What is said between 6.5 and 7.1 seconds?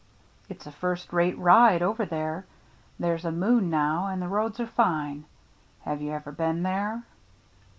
there